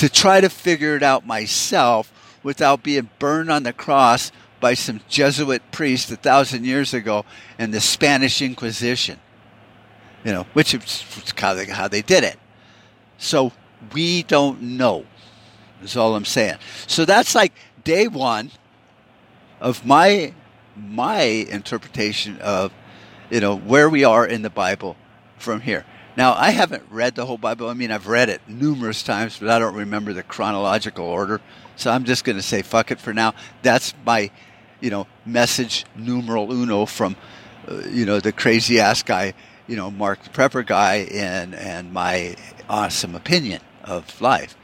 [0.00, 2.10] to try to figure it out myself
[2.42, 7.26] without being burned on the cross by some Jesuit priest a thousand years ago
[7.58, 9.20] and the Spanish Inquisition.
[10.24, 11.04] You know, which is
[11.36, 12.38] how they, how they did it.
[13.18, 13.52] So
[13.92, 15.04] we don't know,
[15.82, 16.56] is all I'm saying.
[16.86, 17.52] So that's like
[17.84, 18.52] day one
[19.60, 20.32] of my
[20.74, 22.72] my interpretation of
[23.28, 24.96] you know where we are in the Bible
[25.36, 25.84] from here.
[26.16, 27.68] Now, I haven't read the whole Bible.
[27.68, 31.40] I mean, I've read it numerous times, but I don't remember the chronological order.
[31.76, 33.34] So I'm just going to say fuck it for now.
[33.62, 34.30] That's my,
[34.80, 37.16] you know, message numeral uno from,
[37.68, 39.34] uh, you know, the crazy ass guy,
[39.66, 42.36] you know, Mark the Prepper guy, and and my
[42.68, 44.56] awesome opinion of life.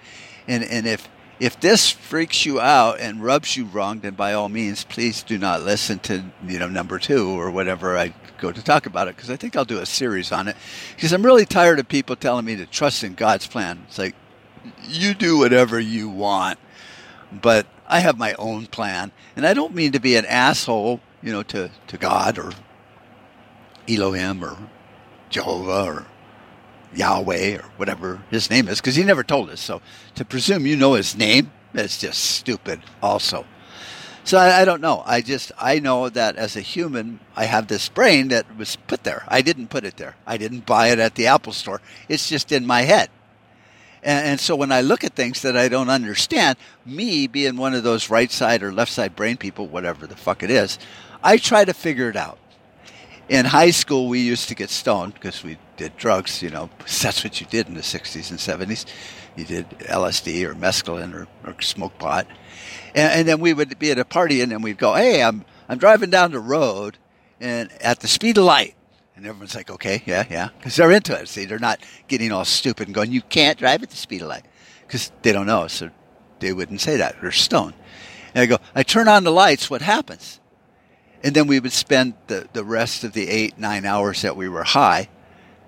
[0.49, 4.49] And and if if this freaks you out and rubs you wrong, then by all
[4.49, 8.63] means, please do not listen to you know number two or whatever I go to
[8.63, 10.57] talk about it because I think I'll do a series on it
[10.95, 13.85] because I'm really tired of people telling me to trust in God's plan.
[13.89, 14.15] It's like
[14.85, 16.59] you do whatever you want,
[17.33, 21.33] but I have my own plan, and I don't mean to be an asshole, you
[21.33, 22.53] know, to to God or
[23.89, 24.57] Elohim or
[25.31, 26.07] Jehovah or
[26.95, 29.61] Yahweh or whatever his name is, because he never told us.
[29.61, 29.83] So
[30.15, 33.45] to presume you know his name is just stupid, also.
[34.27, 35.05] So I, I, don't know.
[35.07, 39.05] I just I know that as a human, I have this brain that was put
[39.05, 39.25] there.
[39.29, 40.17] I didn't put it there.
[40.27, 41.81] I didn't buy it at the Apple Store.
[42.09, 43.09] It's just in my head.
[44.03, 47.73] And, and so when I look at things that I don't understand, me being one
[47.73, 50.81] of those right side or left side brain people, whatever the fuck it is,
[51.23, 52.39] I try to figure it out
[53.29, 56.43] in high school, we used to get stoned because we did drugs.
[56.43, 56.71] You know,
[57.03, 58.87] that's what you did in the '60s and '70s.
[59.37, 62.27] You did LSD or mescaline or, or smoke pot,
[62.95, 65.45] and, and, then we would be at a party and then we'd go, "Hey, I'm
[65.69, 66.99] I'm driving down the road,
[67.41, 68.75] and at the speed of light."
[69.15, 71.29] And everyone's like, "Okay, yeah, yeah," because they're into it.
[71.29, 74.29] See, they're not getting all stupid and going, "You can't drive at the speed of
[74.29, 74.45] light,"
[74.87, 75.91] because they don't know, so
[76.41, 77.21] they wouldn't say that.
[77.21, 77.75] They're stoned.
[78.35, 79.71] And I go, I turn on the lights.
[79.71, 80.41] What happens?
[81.23, 84.49] And then we would spend the, the rest of the eight, nine hours that we
[84.49, 85.09] were high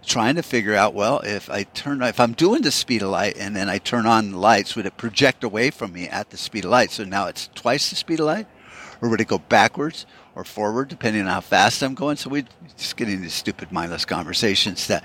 [0.08, 3.36] trying to figure out, well, if I turn, if I'm doing the speed of light
[3.38, 6.36] and then I turn on the lights, would it project away from me at the
[6.36, 6.90] speed of light?
[6.90, 8.46] So now it's twice the speed of light?
[9.00, 12.16] Or would it go backwards or forward, depending on how fast I'm going?
[12.16, 15.04] So we're just getting these stupid, mindless conversations that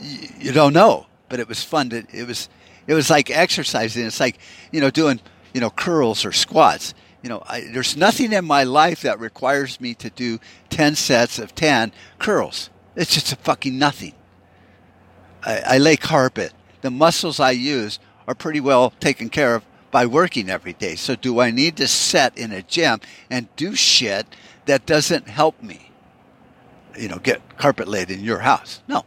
[0.00, 1.06] you, you don't know.
[1.28, 2.48] But it was fun to, it was,
[2.86, 4.06] it was like exercising.
[4.06, 4.38] It's like,
[4.72, 5.20] you know, doing,
[5.52, 9.80] you know, curls or squats you know, I, there's nothing in my life that requires
[9.80, 10.38] me to do
[10.70, 11.90] 10 sets of 10
[12.20, 12.70] curls.
[12.96, 14.14] It's just a fucking nothing.
[15.44, 16.52] I, I lay carpet.
[16.80, 20.96] The muscles I use are pretty well taken care of by working every day.
[20.96, 24.26] So do I need to set in a gym and do shit
[24.64, 25.90] that doesn't help me?
[26.98, 28.80] You know, get carpet laid in your house.
[28.88, 29.04] No.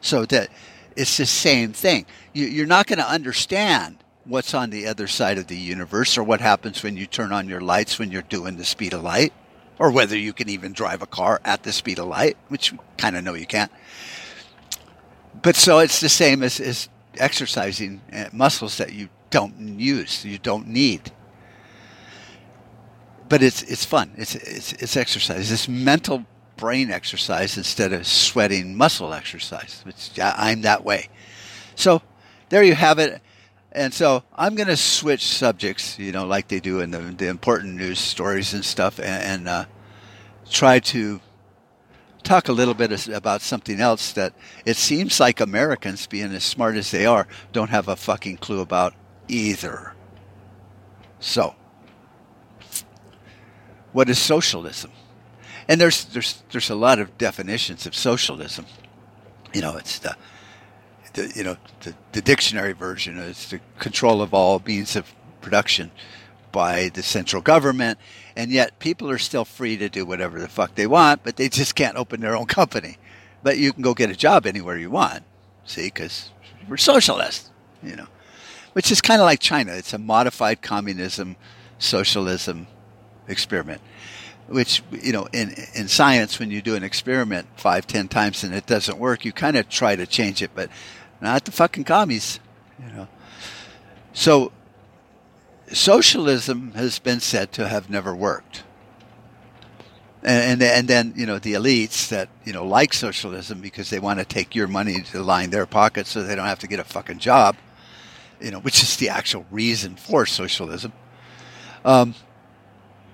[0.00, 0.48] So that
[0.94, 2.06] it's the same thing.
[2.32, 6.22] You, you're not going to understand what's on the other side of the universe or
[6.22, 9.32] what happens when you turn on your lights when you're doing the speed of light
[9.78, 13.16] or whether you can even drive a car at the speed of light, which kind
[13.16, 13.70] of know you can't.
[15.42, 20.38] But so it's the same as, as exercising uh, muscles that you don't use, you
[20.38, 21.12] don't need.
[23.28, 24.12] But it's it's fun.
[24.16, 25.50] It's it's it's exercise.
[25.50, 26.24] It's mental
[26.56, 29.82] brain exercise instead of sweating muscle exercise.
[29.84, 31.08] Which I'm that way.
[31.74, 32.02] So
[32.50, 33.20] there you have it
[33.76, 37.28] And so I'm going to switch subjects, you know, like they do in the, the
[37.28, 39.64] important news stories and stuff, and, and uh,
[40.50, 41.20] try to
[42.22, 44.32] talk a little bit about something else that
[44.64, 48.62] it seems like Americans, being as smart as they are, don't have a fucking clue
[48.62, 48.94] about
[49.28, 49.92] either.
[51.20, 51.54] So,
[53.92, 54.90] what is socialism?
[55.68, 58.64] And there's there's there's a lot of definitions of socialism.
[59.52, 60.16] You know, it's the,
[61.16, 65.90] the you know the, the dictionary version is the control of all means of production
[66.52, 67.98] by the central government,
[68.36, 71.48] and yet people are still free to do whatever the fuck they want, but they
[71.48, 72.96] just can't open their own company.
[73.42, 75.24] But you can go get a job anywhere you want,
[75.64, 76.30] see, because
[76.68, 77.50] we're socialists,
[77.82, 78.06] you know,
[78.72, 79.72] which is kind of like China.
[79.72, 81.36] It's a modified communism,
[81.78, 82.66] socialism
[83.28, 83.80] experiment.
[84.48, 88.54] Which you know, in in science, when you do an experiment five, ten times and
[88.54, 90.70] it doesn't work, you kind of try to change it, but
[91.20, 92.40] not the fucking commies,
[92.78, 93.08] you know.
[94.12, 94.52] So
[95.72, 98.62] socialism has been said to have never worked.
[100.22, 104.00] And, and, and then you know the elites that you know like socialism because they
[104.00, 106.80] want to take your money to line their pockets so they don't have to get
[106.80, 107.56] a fucking job,
[108.40, 110.92] you know, which is the actual reason for socialism.
[111.84, 112.14] Um,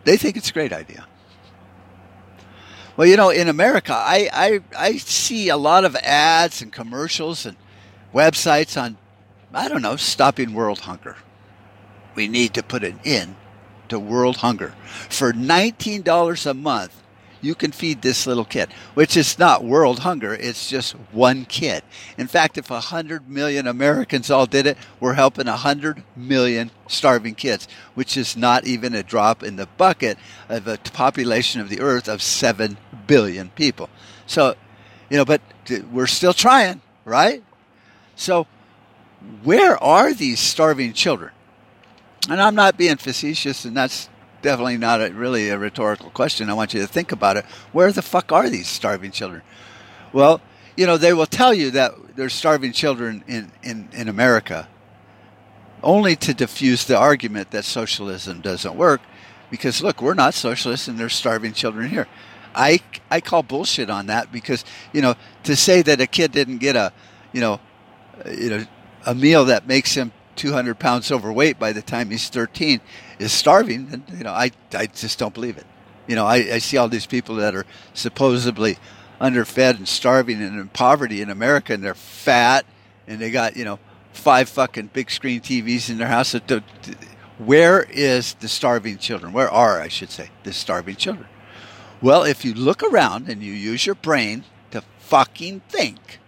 [0.05, 1.07] they think it's a great idea.
[2.97, 7.45] Well, you know, in America, I, I I see a lot of ads and commercials
[7.45, 7.57] and
[8.13, 8.97] websites on,
[9.53, 11.17] I don't know, stopping world hunger
[12.15, 13.37] we need to put an end
[13.89, 14.75] to world hunger.
[15.09, 16.99] For $19 a month,
[17.41, 21.83] you can feed this little kid, which is not world hunger, it's just one kid.
[22.17, 27.67] In fact, if 100 million Americans all did it, we're helping 100 million starving kids,
[27.95, 32.09] which is not even a drop in the bucket of a population of the earth
[32.09, 32.77] of 7
[33.09, 33.91] billion people.
[34.27, 34.55] So,
[35.11, 35.41] you know, but
[35.91, 37.43] we're still trying, right?
[38.23, 38.47] So,
[39.43, 41.33] where are these starving children?
[42.29, 44.09] and I'm not being facetious, and that's
[44.43, 46.49] definitely not a, really a rhetorical question.
[46.49, 47.45] I want you to think about it.
[47.73, 49.43] Where the fuck are these starving children?
[50.13, 50.41] Well,
[50.77, 54.69] you know, they will tell you that there's starving children in, in, in America
[55.83, 59.01] only to diffuse the argument that socialism doesn't work
[59.51, 62.07] because, look, we're not socialists and there's starving children here.
[62.55, 62.81] I,
[63.11, 66.77] I call bullshit on that because, you know, to say that a kid didn't get
[66.77, 66.93] a,
[67.33, 67.59] you know,
[68.31, 68.65] you know,
[69.07, 72.81] a meal that makes him 200 pounds overweight by the time he's 13
[73.19, 75.67] is starving, and you know, I, I just don't believe it.
[76.07, 78.79] You know, I, I see all these people that are supposedly
[79.21, 82.67] underfed and starving and in poverty in America, and they're fat,
[83.07, 83.79] and they got you know
[84.13, 86.35] five fucking big screen TVs in their house.
[87.39, 89.33] Where is the starving children?
[89.33, 91.29] Where are, I should say, the starving children?
[92.01, 96.19] Well, if you look around and you use your brain to fucking think,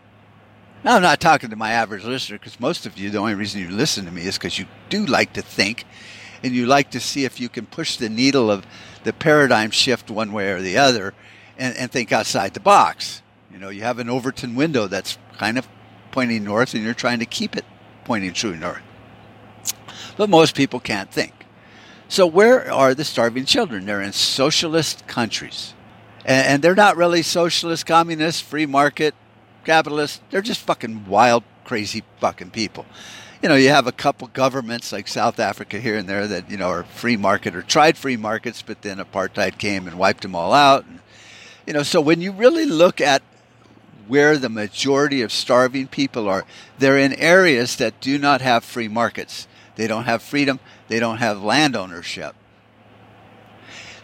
[0.84, 3.62] now, I'm not talking to my average listener because most of you, the only reason
[3.62, 5.86] you listen to me is because you do like to think
[6.42, 8.66] and you like to see if you can push the needle of
[9.02, 11.14] the paradigm shift one way or the other
[11.56, 13.22] and, and think outside the box.
[13.50, 15.66] You know, you have an Overton window that's kind of
[16.10, 17.64] pointing north and you're trying to keep it
[18.04, 18.82] pointing true north.
[20.18, 21.32] But most people can't think.
[22.08, 23.86] So, where are the starving children?
[23.86, 25.72] They're in socialist countries.
[26.26, 29.14] And, and they're not really socialist, communist, free market,
[29.64, 32.86] capitalists, they're just fucking wild, crazy fucking people.
[33.42, 36.56] You know, you have a couple governments like South Africa here and there that, you
[36.56, 40.34] know, are free market or tried free markets, but then apartheid came and wiped them
[40.34, 40.86] all out.
[40.86, 41.00] And,
[41.66, 43.22] you know, so when you really look at
[44.06, 46.44] where the majority of starving people are,
[46.78, 49.46] they're in areas that do not have free markets.
[49.76, 52.34] They don't have freedom, they don't have land ownership.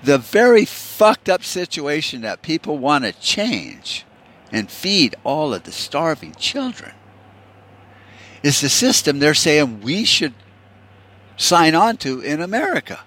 [0.02, 4.04] The very fucked up situation that people want to change
[4.52, 6.92] and feed all of the starving children
[8.42, 10.34] is the system they're saying we should
[11.36, 13.00] sign on to in America.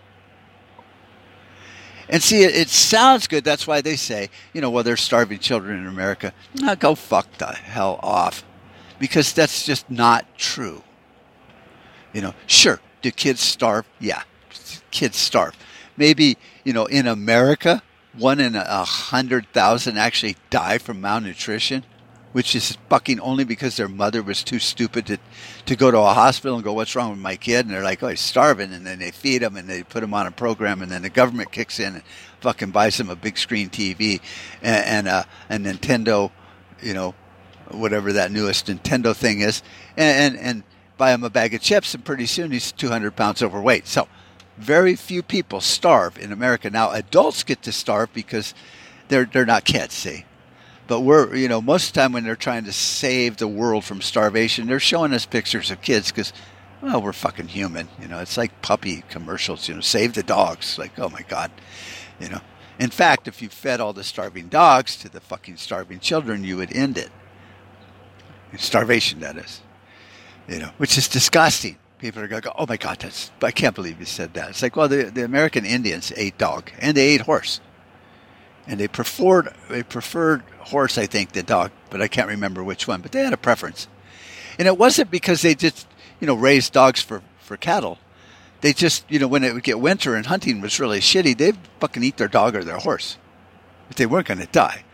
[2.09, 3.43] And see, it, it, sounds good.
[3.43, 6.33] That's why they say, you know, well, there's starving children in America.
[6.55, 8.43] Now go fuck the hell off.
[8.99, 10.83] Because that's just not true.
[12.13, 13.85] You know, sure, do kids starve?
[13.99, 14.21] Yeah,
[14.91, 15.55] kids starve.
[15.97, 17.81] Maybe, you know, in America,
[18.17, 21.83] one in a hundred thousand actually die from malnutrition,
[22.31, 25.17] which is fucking only because their mother was too stupid to,
[25.65, 28.03] to go to a hospital and go, "What's wrong with my kid?" And they're like,
[28.03, 30.81] "Oh, he's starving," and then they feed him and they put him on a program,
[30.81, 32.03] and then the government kicks in and
[32.41, 34.21] fucking buys him a big screen TV
[34.61, 36.31] and, and uh, a Nintendo,
[36.81, 37.15] you know,
[37.69, 39.63] whatever that newest Nintendo thing is,
[39.97, 40.63] and, and and
[40.97, 43.87] buy him a bag of chips, and pretty soon he's 200 pounds overweight.
[43.87, 44.07] So
[44.57, 46.69] very few people starve in America.
[46.69, 48.53] Now, adults get to starve because
[49.07, 50.25] they're, they're not kids, see?
[50.87, 53.85] But we're, you know, most of the time when they're trying to save the world
[53.85, 56.33] from starvation, they're showing us pictures of kids because
[56.83, 57.87] well, we're fucking human.
[57.99, 59.69] You know, it's like puppy commercials.
[59.69, 60.77] You know, save the dogs.
[60.77, 61.49] Like, oh my god,
[62.19, 62.41] you know.
[62.77, 66.57] In fact, if you fed all the starving dogs to the fucking starving children, you
[66.57, 67.09] would end it.
[68.57, 69.61] Starvation, that is.
[70.47, 71.77] You know, which is disgusting.
[72.03, 74.49] People are going to go, oh my God, that's, I can't believe you said that.
[74.49, 77.61] It's like, well, the, the American Indians ate dog and they ate horse.
[78.67, 82.89] And they preferred, they preferred horse, I think, than dog, but I can't remember which
[82.89, 82.99] one.
[83.01, 83.87] But they had a preference.
[84.59, 85.87] And it wasn't because they just,
[86.19, 87.99] you know, raised dogs for, for cattle
[88.63, 91.57] they just, you know, when it would get winter and hunting was really shitty, they'd
[91.81, 93.17] fucking eat their dog or their horse
[93.89, 94.85] if they weren't going to die.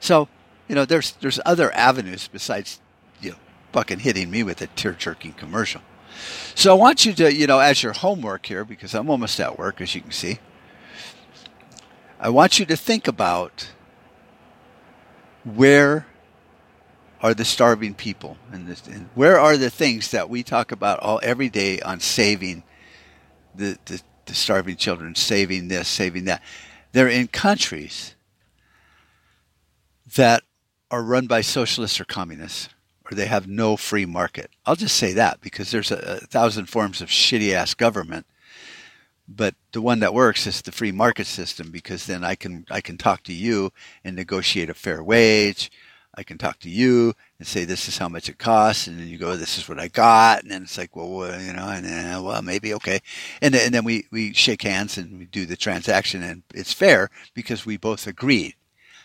[0.00, 0.28] So,
[0.66, 2.80] you know, there's there's other avenues besides,
[3.20, 3.36] you know,
[3.72, 5.82] fucking hitting me with a tear jerking commercial.
[6.54, 9.58] So I want you to, you know, as your homework here, because I'm almost at
[9.58, 10.38] work, as you can see,
[12.20, 13.70] I want you to think about
[15.44, 16.06] where
[17.20, 18.68] are the starving people and,
[19.14, 22.62] where are the things that we talk about all every day on saving
[23.54, 26.42] the, the, the starving children, saving this, saving that.
[26.92, 28.14] They're in countries
[30.16, 30.42] that
[30.90, 32.68] are run by socialists or communists,
[33.10, 34.50] or they have no free market.
[34.66, 38.26] I'll just say that because there's a, a thousand forms of shitty ass government,
[39.28, 42.80] but the one that works is the free market system because then I can I
[42.80, 43.72] can talk to you
[44.04, 45.70] and negotiate a fair wage.
[46.14, 49.06] I can talk to you and say this is how much it costs, and then
[49.06, 51.68] you go, this is what I got, and then it's like, well, well you know,
[51.68, 52.98] and then, uh, well, maybe okay,
[53.40, 56.72] and then, and then we we shake hands and we do the transaction, and it's
[56.72, 58.54] fair because we both agreed.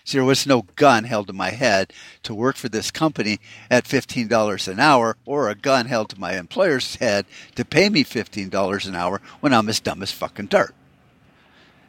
[0.05, 1.93] So there was no gun held to my head
[2.23, 3.39] to work for this company
[3.69, 7.25] at fifteen dollars an hour, or a gun held to my employer's head
[7.55, 10.75] to pay me fifteen dollars an hour when I'm as dumb as fucking dirt.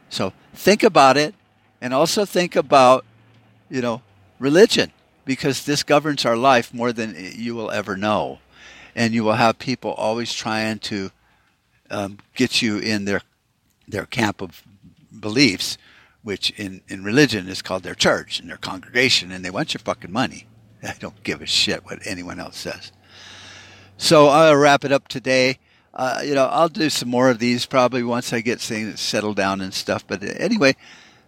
[0.09, 1.35] So think about it,
[1.81, 3.03] and also think about,
[3.69, 4.01] you know,
[4.39, 4.91] religion
[5.25, 8.39] because this governs our life more than you will ever know.
[8.95, 11.11] And you will have people always trying to
[11.89, 13.23] um, get you in their
[13.89, 14.63] their camp of
[15.19, 15.77] beliefs,
[16.25, 19.79] which in, in religion is called their church and their congregation, and they want your
[19.79, 20.47] fucking money.
[20.83, 22.91] I don't give a shit what anyone else says.
[23.97, 25.59] So I'll wrap it up today.
[25.93, 29.37] Uh, you know, I'll do some more of these probably once I get things settled
[29.37, 30.05] down and stuff.
[30.05, 30.75] But anyway,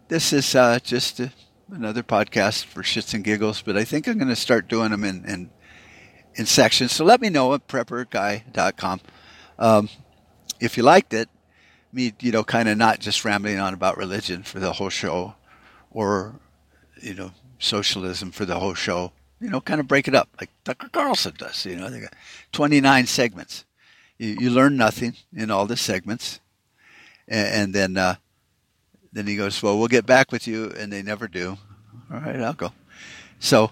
[0.07, 1.31] this is uh, just a
[1.71, 5.03] another podcast for shits and giggles, but I think I'm going to start doing them
[5.03, 5.49] in, in,
[6.35, 6.93] in sections.
[6.93, 9.01] So let me know at prepperguy.com.
[9.59, 9.89] Um,
[10.59, 11.29] if you liked it,
[11.91, 15.35] me, you know, kind of not just rambling on about religion for the whole show
[15.91, 16.35] or,
[17.01, 20.49] you know, socialism for the whole show, you know, kind of break it up like
[20.63, 22.13] Tucker Carlson does, you know, they got
[22.51, 23.65] 29 segments.
[24.17, 26.39] You, you learn nothing in all the segments.
[27.27, 28.15] And, and then, uh,
[29.13, 31.57] then he goes, well, we'll get back with you, and they never do.
[32.11, 32.71] All right, I'll go.
[33.39, 33.71] So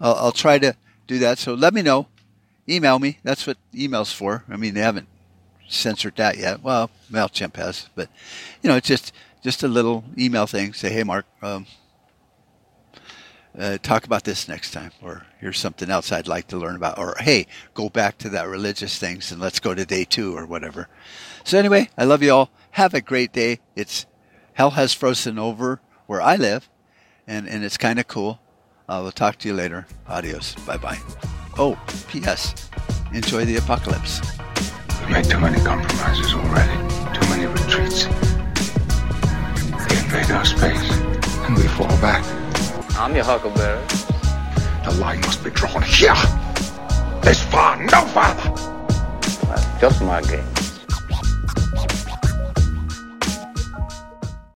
[0.00, 0.76] I'll, I'll try to
[1.06, 1.38] do that.
[1.38, 2.06] So let me know.
[2.68, 3.18] Email me.
[3.22, 4.44] That's what email's for.
[4.48, 5.08] I mean, they haven't
[5.68, 6.62] censored that yet.
[6.62, 8.08] Well, Mailchimp has, but
[8.62, 9.12] you know, it's just
[9.42, 10.72] just a little email thing.
[10.72, 11.66] Say, hey, Mark, um,
[13.58, 16.98] uh, talk about this next time, or here's something else I'd like to learn about,
[16.98, 20.46] or hey, go back to that religious things and let's go to day two or
[20.46, 20.88] whatever.
[21.44, 22.50] So anyway, I love you all.
[22.72, 23.60] Have a great day.
[23.76, 24.06] It's
[24.54, 26.68] hell has frozen over where I live,
[27.26, 28.40] and, and it's kind of cool.
[28.88, 29.86] We'll talk to you later.
[30.08, 30.54] Adios.
[30.66, 30.98] Bye bye.
[31.56, 32.68] Oh, P.S.
[33.12, 34.20] Enjoy the apocalypse.
[35.06, 36.72] We made too many compromises already,
[37.12, 38.04] too many retreats.
[39.86, 40.90] They invade our space,
[41.44, 42.24] and we fall back.
[42.96, 43.84] I'm your huckleberry.
[44.84, 46.14] The line must be drawn here.
[47.20, 48.50] This far, no farther.
[49.46, 50.63] That's just my game.